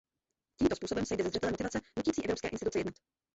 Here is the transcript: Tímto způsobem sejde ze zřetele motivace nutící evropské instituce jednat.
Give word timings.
Tímto 0.59 0.75
způsobem 0.75 1.05
sejde 1.05 1.23
ze 1.23 1.29
zřetele 1.29 1.51
motivace 1.51 1.79
nutící 1.97 2.23
evropské 2.25 2.47
instituce 2.47 2.79
jednat. 2.79 2.93